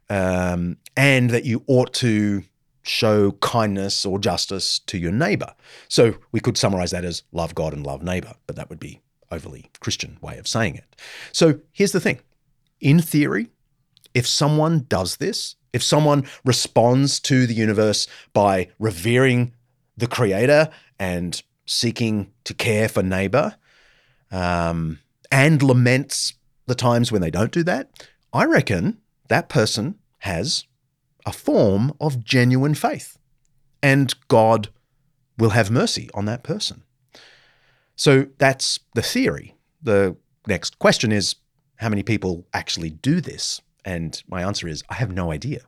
[0.09, 2.43] um, and that you ought to
[2.83, 5.55] show kindness or justice to your neighbor.
[5.89, 9.01] So we could summarize that as love God and love neighbor, but that would be
[9.31, 10.97] overly Christian way of saying it.
[11.33, 12.21] So here's the thing.
[12.81, 13.49] In theory,
[14.15, 19.53] if someone does this, if someone responds to the universe by revering
[19.97, 23.57] the creator and seeking to care for neighbor
[24.31, 24.99] um,
[25.31, 26.35] and laments
[26.67, 30.65] the times when they don't do that, I reckon that person has
[31.27, 33.19] a form of genuine faith
[33.83, 34.69] and God
[35.39, 36.83] will have mercy on that person.
[37.97, 39.55] So that's the theory.
[39.83, 41.37] The next question is
[41.77, 43.61] how many people actually do this?
[43.85, 45.63] And my answer is I have no idea.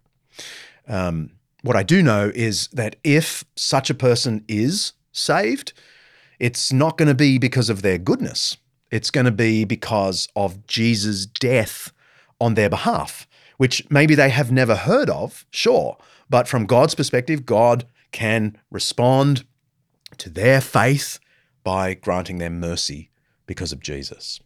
[0.88, 1.30] Um,
[1.62, 5.72] what I do know is that if such a person is saved,
[6.38, 8.56] it's not going to be because of their goodness.
[8.90, 11.92] It's going to be because of Jesus' death
[12.40, 15.96] on their behalf, which maybe they have never heard of, sure.
[16.28, 19.44] But from God's perspective, God can respond
[20.18, 21.20] to their faith
[21.62, 23.10] by granting them mercy
[23.46, 24.40] because of Jesus.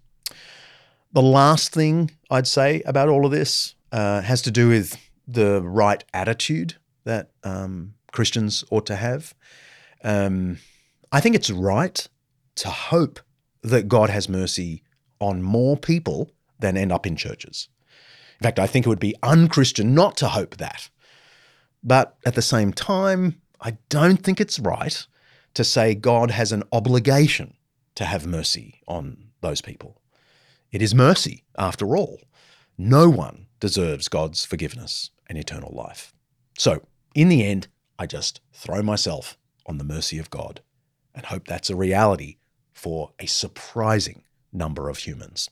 [1.16, 5.62] The last thing I'd say about all of this uh, has to do with the
[5.62, 6.74] right attitude
[7.04, 9.32] that um, Christians ought to have.
[10.04, 10.58] Um,
[11.10, 12.06] I think it's right
[12.56, 13.18] to hope
[13.62, 14.82] that God has mercy
[15.18, 17.70] on more people than end up in churches.
[18.38, 20.90] In fact, I think it would be unchristian not to hope that.
[21.82, 25.06] But at the same time, I don't think it's right
[25.54, 27.54] to say God has an obligation
[27.94, 30.02] to have mercy on those people.
[30.72, 32.20] It is mercy, after all.
[32.76, 36.12] No one deserves God's forgiveness and eternal life.
[36.58, 36.82] So,
[37.14, 37.68] in the end,
[37.98, 40.60] I just throw myself on the mercy of God
[41.14, 42.36] and hope that's a reality
[42.74, 44.22] for a surprising
[44.52, 45.48] number of humans.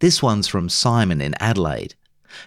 [0.00, 1.94] This one's from Simon in Adelaide.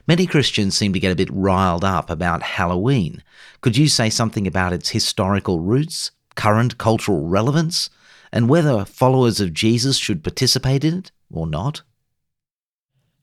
[0.05, 3.23] Many Christians seem to get a bit riled up about Halloween.
[3.61, 7.89] Could you say something about its historical roots, current cultural relevance,
[8.31, 11.81] and whether followers of Jesus should participate in it or not?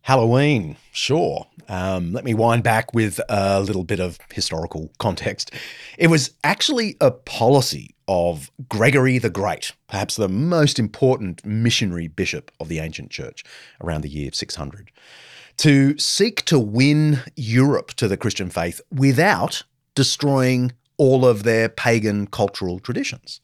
[0.06, 1.48] Halloween, sure.
[1.68, 5.50] Um, let me wind back with a little bit of historical context.
[5.98, 12.52] It was actually a policy of Gregory the Great, perhaps the most important missionary bishop
[12.60, 13.42] of the ancient church
[13.82, 14.92] around the year 600,
[15.56, 19.64] to seek to win Europe to the Christian faith without
[19.96, 23.40] destroying all of their pagan cultural traditions.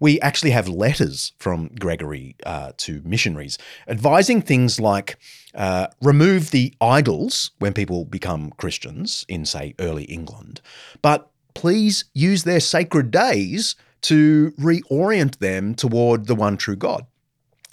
[0.00, 5.16] We actually have letters from Gregory uh, to missionaries advising things like
[5.54, 10.60] uh, remove the idols when people become Christians in, say, early England,
[11.00, 17.06] but please use their sacred days to reorient them toward the one true God.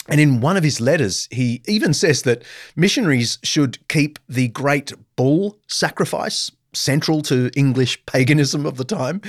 [0.07, 2.43] And in one of his letters, he even says that
[2.75, 9.21] missionaries should keep the great bull sacrifice central to English paganism of the time,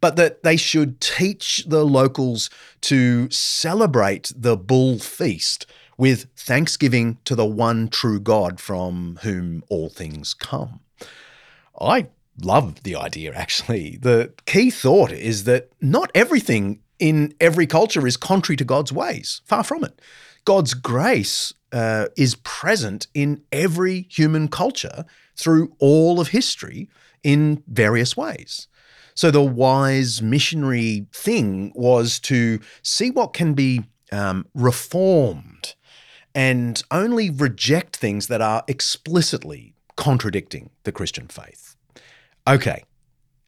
[0.00, 2.50] but that they should teach the locals
[2.82, 9.88] to celebrate the bull feast with thanksgiving to the one true God from whom all
[9.88, 10.80] things come.
[11.78, 12.08] I
[12.42, 13.98] love the idea, actually.
[14.00, 19.40] The key thought is that not everything in every culture is contrary to God's ways.
[19.44, 20.00] Far from it.
[20.44, 25.04] God's grace uh, is present in every human culture
[25.40, 26.88] through all of history
[27.22, 28.68] in various ways.
[29.14, 35.74] So the wise missionary thing was to see what can be um, reformed
[36.34, 41.76] and only reject things that are explicitly contradicting the Christian faith.
[42.46, 42.84] Okay,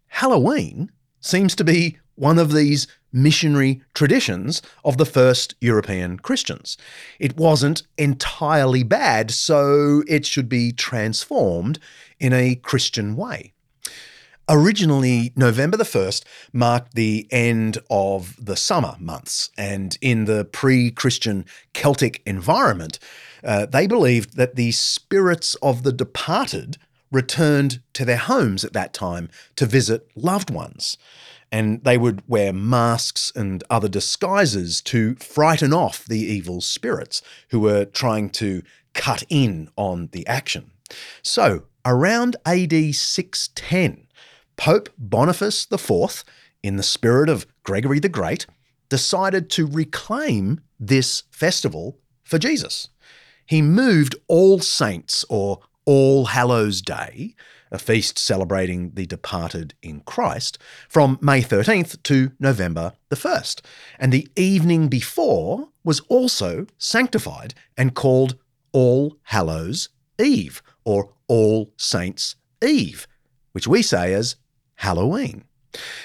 [0.09, 0.91] Halloween
[1.21, 6.77] seems to be one of these missionary traditions of the first European Christians.
[7.19, 11.79] It wasn't entirely bad, so it should be transformed
[12.19, 13.53] in a Christian way.
[14.49, 20.91] Originally, November the 1st marked the end of the summer months, and in the pre
[20.91, 22.99] Christian Celtic environment,
[23.45, 26.77] uh, they believed that the spirits of the departed
[27.13, 30.97] returned to their homes at that time to visit loved ones
[31.53, 37.61] and they would wear masks and other disguises to frighten off the evil spirits who
[37.61, 38.63] were trying to
[38.95, 40.71] cut in on the action.
[41.21, 44.07] So, around AD 610,
[44.57, 46.25] Pope Boniface IV,
[46.63, 48.47] in the spirit of Gregory the Great,
[48.89, 52.89] decided to reclaim this festival for Jesus.
[53.45, 57.35] He moved All Saints or All Hallows Day
[57.73, 60.59] a feast celebrating the departed in Christ,
[60.89, 63.63] from May 13th to November the 1st.
[63.99, 68.37] And the evening before was also sanctified and called
[68.73, 69.89] All Hallows
[70.21, 73.09] Eve or All Saints Eve,
[73.53, 74.37] which we say as
[74.77, 75.45] Halloween.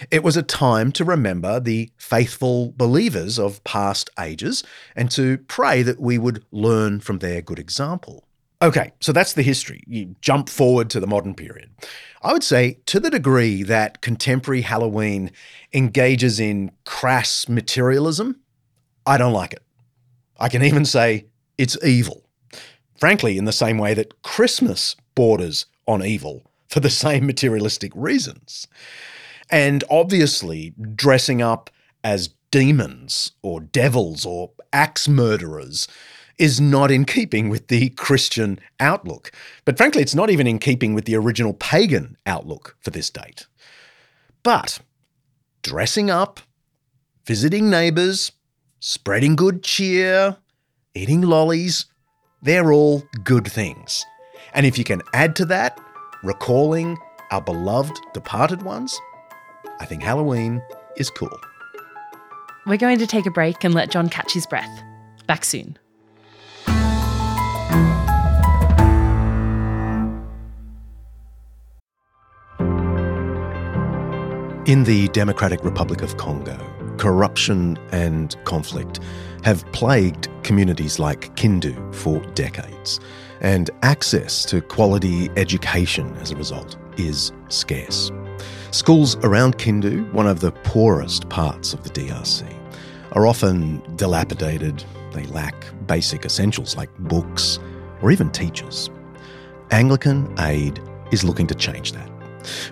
[0.10, 4.64] It was a time to remember the faithful believers of past ages
[4.96, 8.27] and to pray that we would learn from their good example.
[8.62, 9.84] Okay, so that's the history.
[9.86, 11.70] You jump forward to the modern period.
[12.24, 15.32] I would say, to the degree that contemporary Halloween
[15.74, 18.40] engages in crass materialism,
[19.06, 19.62] I don't like it.
[20.40, 21.28] I can even say
[21.58, 22.24] it's evil.
[23.00, 28.68] Frankly, in the same way that Christmas borders on evil for the same materialistic reasons.
[29.52, 31.70] And obviously, dressing up
[32.04, 35.88] as demons or devils or axe murderers
[36.38, 39.32] is not in keeping with the Christian outlook.
[39.66, 43.48] But frankly, it's not even in keeping with the original pagan outlook for this date.
[44.44, 44.80] But
[45.64, 46.40] dressing up,
[47.26, 48.32] visiting neighbours,
[48.80, 50.38] spreading good cheer,
[50.94, 51.86] eating lollies,
[52.42, 54.06] they're all good things.
[54.54, 55.80] And if you can add to that,
[56.24, 56.98] recalling
[57.32, 58.98] our beloved departed ones,
[59.80, 60.62] I think Halloween
[60.96, 61.38] is cool.
[62.66, 64.84] We're going to take a break and let John catch his breath.
[65.26, 65.78] Back soon.
[74.68, 76.60] In the Democratic Republic of Congo,
[76.98, 79.00] corruption and conflict
[79.46, 83.00] have plagued communities like Kindu for decades,
[83.40, 88.12] and access to quality education as a result is scarce.
[88.72, 92.54] Schools around Kindu, one of the poorest parts of the DRC,
[93.14, 95.56] are often dilapidated, they lack
[95.88, 97.58] basic essentials like books
[98.02, 98.90] or even teachers.
[99.72, 100.82] Anglican Aid
[101.14, 102.17] is looking to change that.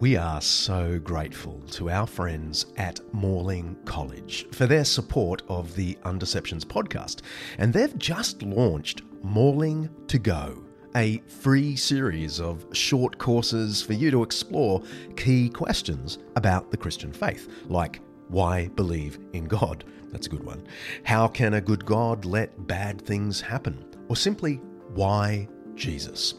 [0.00, 5.96] We are so grateful to our friends at Morling College for their support of the
[6.04, 7.22] Undeceptions podcast.
[7.58, 10.62] And they've just launched Morling to Go,
[10.98, 14.82] a free series of short courses for you to explore
[15.14, 19.84] key questions about the Christian faith, like why believe in God?
[20.10, 20.66] That's a good one.
[21.04, 23.84] How can a good God let bad things happen?
[24.08, 24.56] Or simply,
[24.94, 26.34] why Jesus?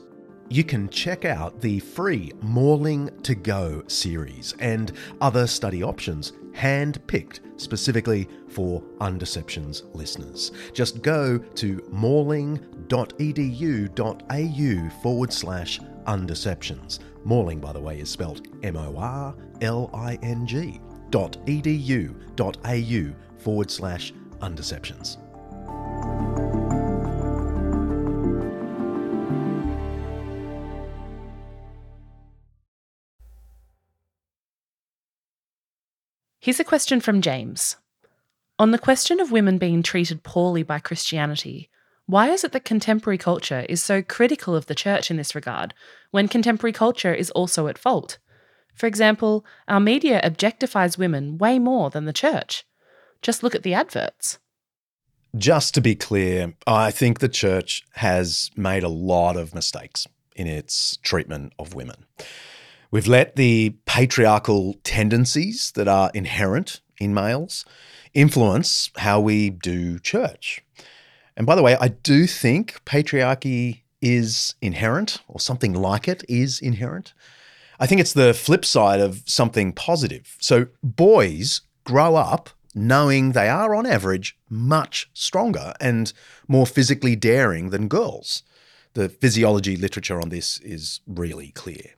[0.50, 4.92] You can check out the free Morling to Go series and
[5.22, 10.52] other study options hand picked specifically for Undeceptions listeners.
[10.74, 12.62] Just go to morling.edu.au
[15.02, 17.00] forward slash undeceptions.
[17.24, 22.16] Morling, by the way, is spelled M O R L I N G dot edu
[22.36, 25.18] dot au forward slash undeceptions.
[36.42, 37.76] Here's a question from James.
[38.60, 41.70] On the question of women being treated poorly by Christianity,
[42.06, 45.74] why is it that contemporary culture is so critical of the church in this regard,
[46.12, 48.20] when contemporary culture is also at fault?
[48.74, 52.64] For example, our media objectifies women way more than the church.
[53.22, 54.40] Just look at the adverts.
[55.36, 60.48] Just to be clear, I think the church has made a lot of mistakes in
[60.48, 62.06] its treatment of women.
[62.92, 67.64] We've let the patriarchal tendencies that are inherent in males
[68.16, 70.64] influence how we do church.
[71.38, 76.60] And by the way, I do think patriarchy is inherent, or something like it is
[76.60, 77.14] inherent.
[77.80, 80.36] I think it's the flip side of something positive.
[80.40, 86.12] So boys grow up knowing they are, on average, much stronger and
[86.48, 88.44] more physically daring than girls.
[88.94, 91.96] The physiology literature on this is really clear.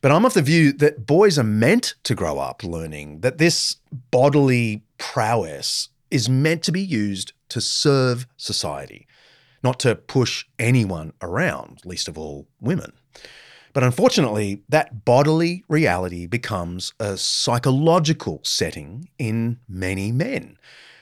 [0.00, 3.76] But I'm of the view that boys are meant to grow up learning that this
[4.10, 9.06] bodily prowess is meant to be used to serve society,
[9.62, 12.92] not to push anyone around, least of all women.
[13.72, 20.58] But unfortunately, that bodily reality becomes a psychological setting in many men,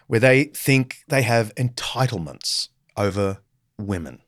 [0.07, 3.39] where they think they have entitlements over
[3.79, 4.21] women.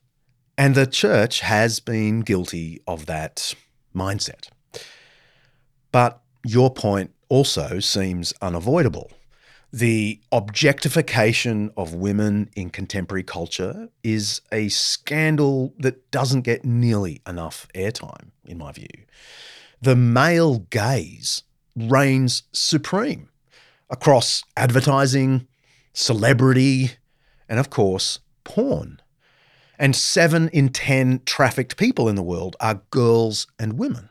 [0.57, 3.55] And the church has been guilty of that
[3.95, 4.49] mindset.
[5.93, 9.11] But your point also seems unavoidable.
[9.73, 17.69] The objectification of women in contemporary culture is a scandal that doesn't get nearly enough
[17.75, 18.87] airtime, in my view.
[19.83, 21.43] The male gaze
[21.77, 23.29] reigns supreme
[23.91, 25.47] across advertising,
[25.93, 26.93] celebrity,
[27.49, 29.01] and of course, porn.
[29.79, 34.08] And seven in 10 trafficked people in the world are girls and women.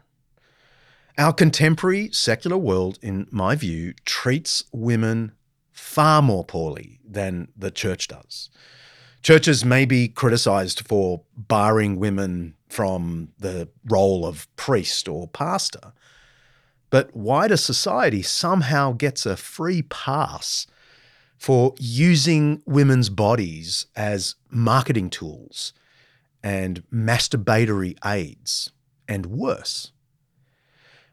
[1.17, 5.31] Our contemporary secular world, in my view, treats women
[5.71, 8.51] far more poorly than the church does.
[9.23, 15.91] Churches may be criticized for barring women from the role of priest or pastor,
[16.91, 20.67] but wider society somehow gets a free pass
[21.35, 25.73] for using women's bodies as marketing tools
[26.43, 28.71] and masturbatory aids,
[29.07, 29.91] and worse.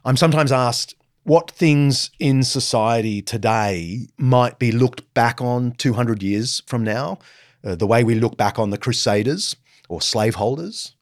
[0.05, 6.63] I'm sometimes asked what things in society today might be looked back on 200 years
[6.67, 7.19] from now,
[7.65, 9.57] uh, the way we look back on the Crusaders
[9.89, 10.95] or slaveholders.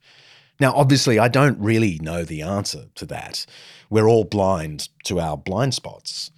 [0.60, 3.44] Now, obviously, I don't really know the answer to that.
[3.90, 6.30] We're all blind to our blind spots.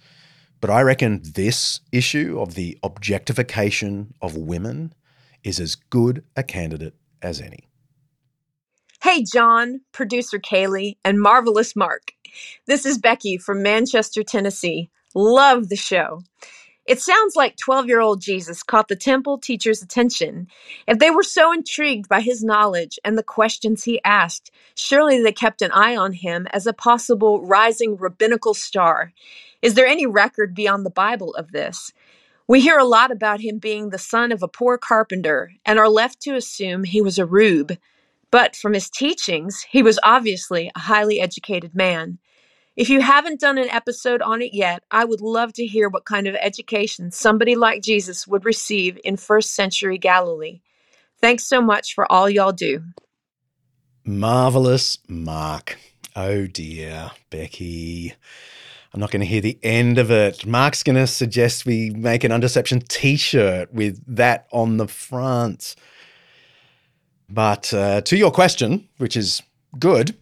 [0.59, 4.93] But I reckon this issue of the objectification of women
[5.43, 7.69] is as good a candidate as any.
[9.03, 12.14] Hey, John, producer Kaley, and marvelous Mark.
[12.65, 14.89] This is Becky from Manchester, Tennessee.
[15.13, 16.21] Love the show.
[16.85, 20.47] It sounds like 12 year old Jesus caught the temple teacher's attention.
[20.87, 25.31] If they were so intrigued by his knowledge and the questions he asked, surely they
[25.31, 29.13] kept an eye on him as a possible rising rabbinical star.
[29.63, 31.91] Is there any record beyond the Bible of this?
[32.47, 35.89] We hear a lot about him being the son of a poor carpenter and are
[35.89, 37.75] left to assume he was a rube.
[38.29, 42.19] But from his teachings, he was obviously a highly educated man.
[42.75, 46.03] If you haven't done an episode on it yet, I would love to hear what
[46.03, 50.59] kind of education somebody like Jesus would receive in first century Galilee.
[51.21, 52.83] Thanks so much for all y'all do.
[54.03, 55.77] Marvelous, Mark.
[56.17, 58.13] Oh dear, Becky.
[58.93, 60.45] I'm not going to hear the end of it.
[60.45, 65.75] Mark's going to suggest we make an Undeception t shirt with that on the front.
[67.29, 69.41] But uh, to your question, which is
[69.79, 70.15] good,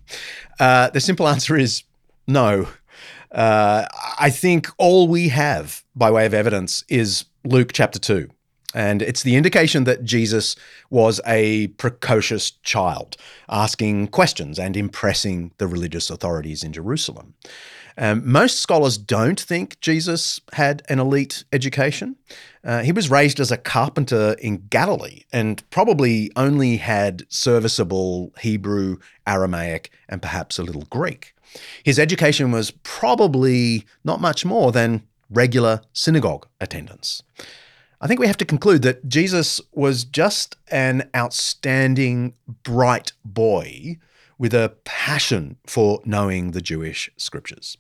[0.60, 1.84] uh, the simple answer is
[2.28, 2.68] no.
[3.32, 3.88] Uh,
[4.20, 8.30] I think all we have by way of evidence is Luke chapter 2.
[8.76, 10.56] And it's the indication that Jesus
[10.90, 13.18] was a precocious child,
[13.48, 17.36] asking questions and impressing the religious authorities in Jerusalem.
[17.98, 22.16] Um, most scholars don't think Jesus had an elite education.
[22.64, 28.98] Uh, he was raised as a carpenter in Galilee and probably only had serviceable Hebrew,
[29.28, 31.33] Aramaic, and perhaps a little Greek.
[31.84, 37.24] His education was probably not much more than regular synagogue attendance.
[38.02, 42.34] I think we have to conclude that Jesus was just an outstanding,
[42.64, 43.98] bright boy
[44.38, 47.78] with a passion for knowing the Jewish scriptures.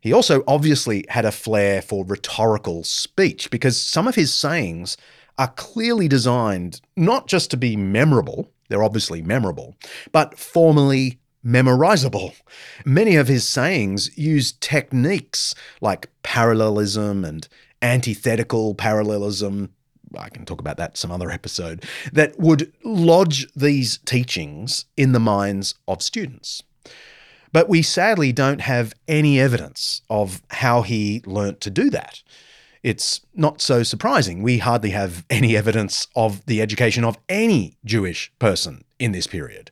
[0.00, 4.98] He also obviously had a flair for rhetorical speech because some of his sayings
[5.38, 9.76] are clearly designed not just to be memorable, they're obviously memorable,
[10.12, 12.34] but formally memorizable.
[12.84, 17.46] Many of his sayings use techniques like parallelism and
[17.82, 19.70] antithetical parallelism.
[20.16, 25.20] I can talk about that some other episode, that would lodge these teachings in the
[25.20, 26.62] minds of students.
[27.52, 32.22] But we sadly don't have any evidence of how he learnt to do that.
[32.82, 34.42] It's not so surprising.
[34.42, 39.70] We hardly have any evidence of the education of any Jewish person in this period.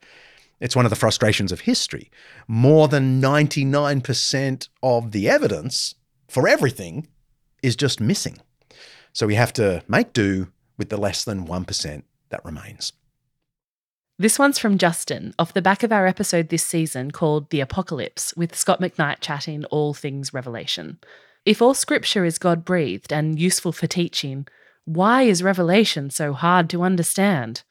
[0.62, 2.08] It's one of the frustrations of history.
[2.46, 5.96] More than 99% of the evidence
[6.28, 7.08] for everything
[7.64, 8.38] is just missing.
[9.12, 12.92] So we have to make do with the less than 1% that remains.
[14.20, 18.32] This one's from Justin, off the back of our episode this season called The Apocalypse,
[18.36, 21.00] with Scot McKnight chatting all things Revelation.
[21.44, 24.46] If all scripture is God breathed and useful for teaching,
[24.84, 27.64] why is Revelation so hard to understand?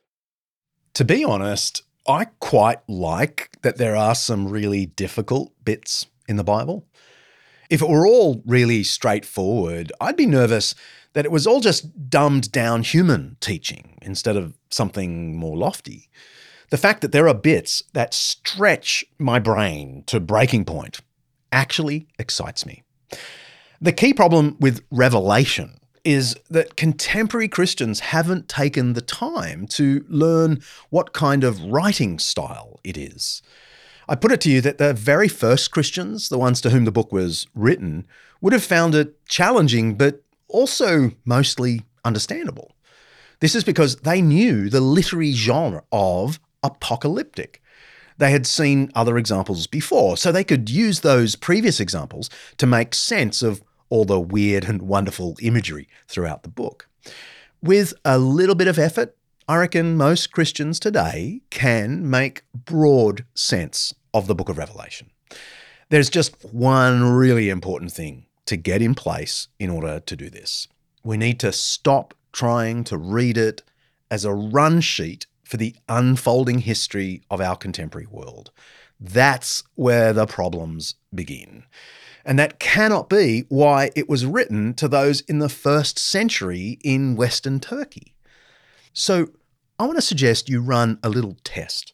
[0.96, 6.44] To be honest, I quite like that there are some really difficult bits in the
[6.44, 6.88] Bible.
[7.70, 10.76] If it were all really straightforward, I'd be nervous
[11.14, 16.10] that it was all just dumbed down human teaching instead of something more lofty.
[16.70, 21.02] The fact that there are bits that stretch my brain to breaking point
[21.52, 22.84] actually excites me.
[23.82, 30.62] The key problem with Revelation is that contemporary Christians haven't taken the time to learn
[30.90, 33.42] what kind of writing style it is.
[34.10, 36.92] I put it to you that the very first Christians, the ones to whom the
[36.92, 38.06] book was written,
[38.42, 42.76] would have found it challenging, but also mostly understandable.
[43.40, 47.62] This is because they knew the literary genre of apocalyptic.
[48.18, 52.94] They had seen other examples before, so they could use those previous examples to make
[52.94, 56.88] sense of all the weird and wonderful imagery throughout the book.
[57.62, 59.16] With a little bit of effort,
[59.48, 65.12] I reckon most Christians today can make broad sense of the book of Revelation.
[65.90, 70.68] There's just one really important thing to get in place in order to do this.
[71.04, 73.62] We need to stop trying to read it
[74.10, 78.52] as a run sheet for the unfolding history of our contemporary world.
[79.00, 81.64] That's where the problems begin.
[82.26, 87.16] And that cannot be why it was written to those in the first century in
[87.16, 88.14] Western Turkey.
[88.94, 89.30] So
[89.80, 91.94] I want to suggest you run a little test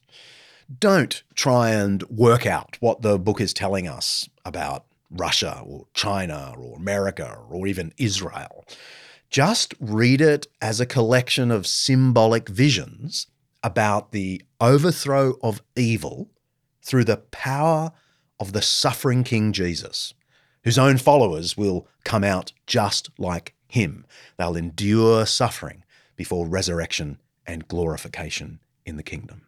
[0.80, 6.54] don't try and work out what the book is telling us about Russia or China
[6.58, 8.66] or America or even Israel.
[9.30, 13.28] Just read it as a collection of symbolic visions
[13.64, 16.30] about the overthrow of evil
[16.82, 17.92] through the power
[18.40, 20.14] of the suffering King Jesus,
[20.68, 24.06] whose own followers will come out just like him.
[24.36, 25.86] They'll endure suffering
[26.18, 29.44] before resurrection and glorification in the kingdom.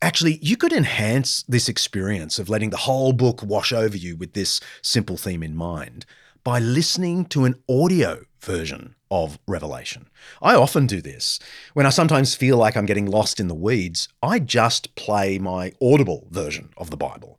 [0.00, 4.32] Actually, you could enhance this experience of letting the whole book wash over you with
[4.32, 6.06] this simple theme in mind
[6.42, 10.08] by listening to an audio version of Revelation.
[10.40, 11.38] I often do this.
[11.74, 15.74] When I sometimes feel like I'm getting lost in the weeds, I just play my
[15.82, 17.38] audible version of the Bible.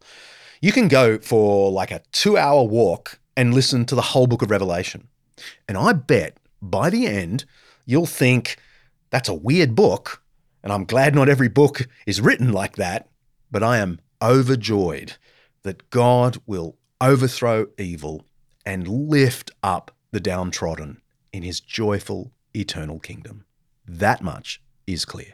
[0.61, 4.43] You can go for like a two hour walk and listen to the whole book
[4.43, 5.07] of Revelation.
[5.67, 7.45] And I bet by the end,
[7.85, 8.57] you'll think,
[9.09, 10.21] that's a weird book,
[10.63, 13.09] and I'm glad not every book is written like that,
[13.49, 15.17] but I am overjoyed
[15.63, 18.23] that God will overthrow evil
[18.63, 21.01] and lift up the downtrodden
[21.33, 23.45] in his joyful eternal kingdom.
[23.87, 25.33] That much is clear.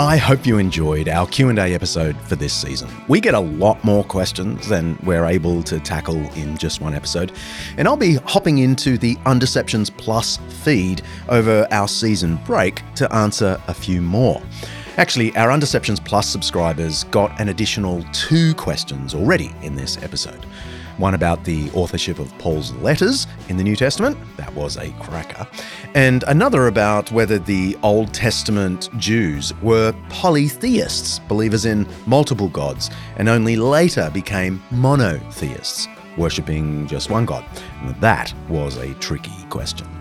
[0.00, 2.88] I hope you enjoyed our Q&A episode for this season.
[3.08, 7.32] We get a lot more questions than we're able to tackle in just one episode,
[7.76, 13.60] and I'll be hopping into the Undeceptions Plus feed over our season break to answer
[13.66, 14.40] a few more.
[14.98, 20.44] Actually, our Undeceptions Plus subscribers got an additional two questions already in this episode
[20.96, 24.18] one about the authorship of Paul's letters in the New Testament.
[24.36, 25.46] That was a cracker.
[25.94, 33.28] And another about whether the Old Testament Jews were polytheists, believers in multiple gods, and
[33.28, 35.86] only later became monotheists,
[36.16, 37.44] worshipping just one god.
[38.00, 39.97] That was a tricky question.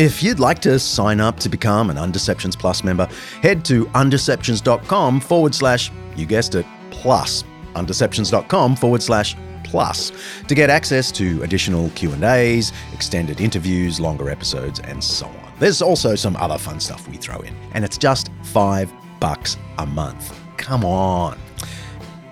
[0.00, 3.06] If you'd like to sign up to become an Undeceptions Plus member,
[3.42, 7.44] head to undeceptions.com forward slash, you guessed it, plus.
[7.74, 10.10] Undeceptions.com forward slash Plus
[10.48, 15.52] to get access to additional Q&As, extended interviews, longer episodes and so on.
[15.58, 18.90] There's also some other fun stuff we throw in and it's just 5
[19.20, 20.34] bucks a month.
[20.56, 21.38] Come on.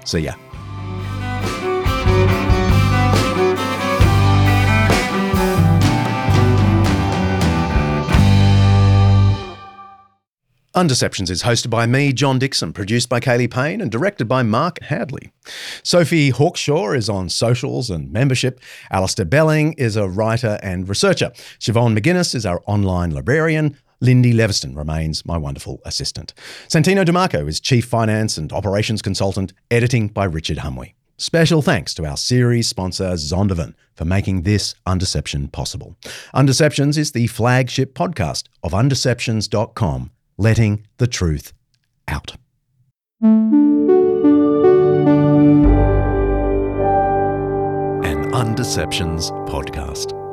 [0.06, 0.32] See ya.
[10.74, 14.80] Undeceptions is hosted by me, John Dickson, produced by Kaley Payne, and directed by Mark
[14.82, 15.32] Hadley.
[15.82, 18.60] Sophie Hawkshaw is on socials and membership.
[18.92, 21.30] Alasdair Belling is a writer and researcher.
[21.58, 23.78] Siobhan McGuinness is our online librarian.
[24.00, 26.34] Lyndie Leviston remains my wonderful assistant.
[26.68, 30.92] Santino DeMarco is Chief Finance and Operations Consultant, editing by Richard Hamwi.
[31.16, 35.96] Special thanks to our series sponsor, Zondervan, for making this Undeception possible.
[36.34, 41.52] Undeceptions is the flagship podcast of undeceptions.com letting the truth
[42.06, 42.36] out.
[48.04, 50.27] An Undeceptions podcast.